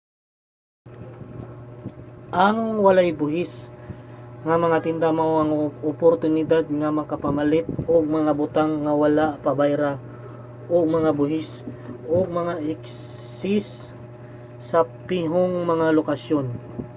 [2.45, 3.53] ang walay-buhis
[4.47, 5.51] nga mga tinda mao ang
[5.91, 9.91] oportunidad nga makapamalit og mga butang nga wala pabayra
[10.75, 11.49] og mga buhis
[12.15, 13.71] ug mga excise
[14.69, 16.45] sa pihong mga lokasyon